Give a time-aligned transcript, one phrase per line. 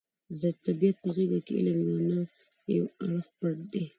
[0.39, 2.19] د طبیعت په غېږه کې علم یو نه
[2.75, 3.83] یو اړخ پټ دی.